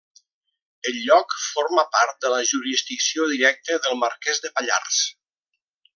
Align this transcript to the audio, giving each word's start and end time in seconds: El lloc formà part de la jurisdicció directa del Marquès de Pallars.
El 0.91 0.95
lloc 1.09 1.35
formà 1.43 1.83
part 1.97 2.17
de 2.25 2.33
la 2.35 2.41
jurisdicció 2.53 3.29
directa 3.35 3.81
del 3.85 3.97
Marquès 4.05 4.43
de 4.47 4.53
Pallars. 4.57 5.03